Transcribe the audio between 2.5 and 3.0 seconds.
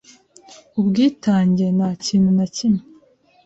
kimwe